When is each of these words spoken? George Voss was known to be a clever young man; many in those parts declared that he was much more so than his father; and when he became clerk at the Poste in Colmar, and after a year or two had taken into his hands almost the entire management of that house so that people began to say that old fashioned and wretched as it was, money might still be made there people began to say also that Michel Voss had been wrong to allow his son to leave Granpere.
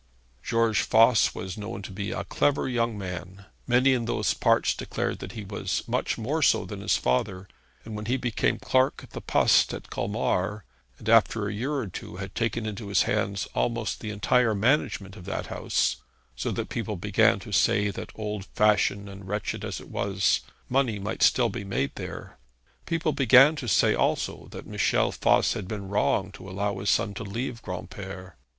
George 0.41 0.81
Voss 0.81 1.35
was 1.35 1.59
known 1.59 1.83
to 1.83 1.91
be 1.91 2.11
a 2.11 2.23
clever 2.23 2.67
young 2.67 2.97
man; 2.97 3.45
many 3.67 3.93
in 3.93 4.05
those 4.05 4.33
parts 4.33 4.73
declared 4.73 5.19
that 5.19 5.33
he 5.33 5.43
was 5.43 5.87
much 5.87 6.17
more 6.17 6.41
so 6.41 6.65
than 6.65 6.81
his 6.81 6.97
father; 6.97 7.47
and 7.85 7.95
when 7.95 8.07
he 8.07 8.17
became 8.17 8.57
clerk 8.57 9.01
at 9.03 9.11
the 9.11 9.21
Poste 9.21 9.73
in 9.75 9.81
Colmar, 9.81 10.65
and 10.97 11.07
after 11.07 11.47
a 11.47 11.53
year 11.53 11.73
or 11.75 11.85
two 11.85 12.15
had 12.15 12.33
taken 12.33 12.65
into 12.65 12.87
his 12.87 13.03
hands 13.03 13.47
almost 13.53 13.99
the 13.99 14.09
entire 14.09 14.55
management 14.55 15.15
of 15.15 15.25
that 15.25 15.45
house 15.53 15.97
so 16.35 16.49
that 16.49 16.69
people 16.69 16.95
began 16.95 17.37
to 17.37 17.51
say 17.51 17.91
that 17.91 18.09
old 18.15 18.45
fashioned 18.55 19.07
and 19.07 19.27
wretched 19.27 19.63
as 19.63 19.79
it 19.79 19.87
was, 19.89 20.39
money 20.67 20.97
might 20.97 21.21
still 21.21 21.49
be 21.49 21.63
made 21.63 21.91
there 21.93 22.39
people 22.87 23.11
began 23.11 23.55
to 23.55 23.67
say 23.67 23.93
also 23.93 24.47
that 24.49 24.65
Michel 24.65 25.11
Voss 25.11 25.53
had 25.53 25.67
been 25.67 25.89
wrong 25.89 26.31
to 26.31 26.49
allow 26.49 26.79
his 26.79 26.89
son 26.89 27.13
to 27.13 27.23
leave 27.23 27.61
Granpere. 27.61 28.33